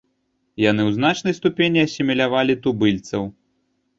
[0.61, 3.21] Яны ў значнай ступені асімілявалі тубыльцаў.